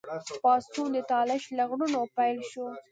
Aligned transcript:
پاڅون 0.41 0.89
د 0.95 0.97
طالش 1.11 1.43
له 1.57 1.63
غرونو 1.69 1.99
پیل 2.17 2.39
شو. 2.51 2.65